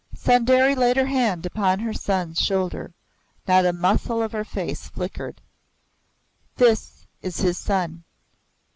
Sundari 0.15 0.75
laid 0.75 0.97
her 0.97 1.05
hand 1.05 1.45
upon 1.45 1.77
her 1.77 1.93
son's 1.93 2.41
shoulder. 2.41 2.91
Not 3.47 3.67
a 3.67 3.71
muscle 3.71 4.23
of 4.23 4.31
her 4.31 4.43
face 4.43 4.87
flickered. 4.87 5.41
"This 6.55 7.05
is 7.21 7.41
his 7.41 7.59
son." 7.59 8.03